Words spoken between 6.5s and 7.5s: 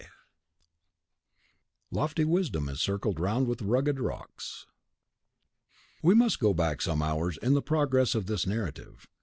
back some hours